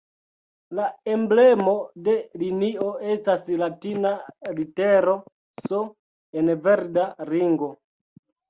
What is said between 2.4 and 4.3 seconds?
linio estas latina